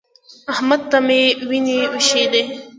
[0.51, 2.43] احمد ته مې وينې وايشېدې.